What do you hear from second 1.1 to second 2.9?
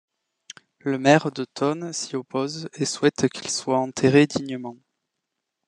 de Thônes s'y oppose et